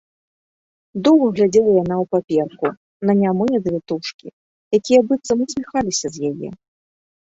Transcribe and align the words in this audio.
Доўга 1.07 1.27
глядзела 1.39 1.69
яна 1.81 1.95
ў 2.05 2.09
паперку, 2.15 2.67
на 3.11 3.19
нямыя 3.23 3.57
завітушкі, 3.63 4.27
якія 4.83 4.99
быццам 5.09 5.37
насміхаліся 5.49 6.07
з 6.19 6.31
яе. 6.31 6.49